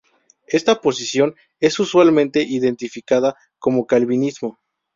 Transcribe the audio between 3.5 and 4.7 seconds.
como Calvinismo.